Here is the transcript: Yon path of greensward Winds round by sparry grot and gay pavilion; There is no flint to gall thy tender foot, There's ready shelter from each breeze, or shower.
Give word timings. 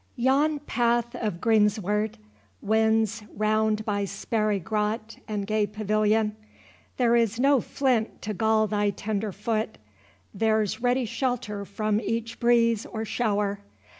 Yon 0.15 0.57
path 0.57 1.13
of 1.13 1.39
greensward 1.39 2.17
Winds 2.59 3.21
round 3.35 3.85
by 3.85 4.03
sparry 4.03 4.57
grot 4.59 5.17
and 5.27 5.45
gay 5.45 5.67
pavilion; 5.67 6.35
There 6.97 7.15
is 7.15 7.39
no 7.39 7.61
flint 7.61 8.19
to 8.23 8.33
gall 8.33 8.65
thy 8.65 8.89
tender 8.89 9.31
foot, 9.31 9.77
There's 10.33 10.81
ready 10.81 11.05
shelter 11.05 11.65
from 11.65 12.01
each 12.01 12.39
breeze, 12.39 12.87
or 12.87 13.05
shower. 13.05 13.59